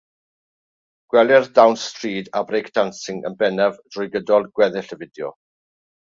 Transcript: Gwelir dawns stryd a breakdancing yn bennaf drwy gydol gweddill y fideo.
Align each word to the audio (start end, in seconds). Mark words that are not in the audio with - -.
Gwelir 1.15 1.45
dawns 1.59 1.83
stryd 1.89 2.31
a 2.39 2.43
breakdancing 2.53 3.21
yn 3.31 3.37
bennaf 3.45 3.79
drwy 3.83 4.09
gydol 4.17 4.49
gweddill 4.57 4.91
y 4.97 5.01
fideo. 5.05 5.33